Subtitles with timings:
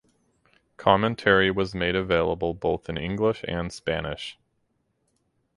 [0.77, 4.35] Commentary was made available both in English and Spanish.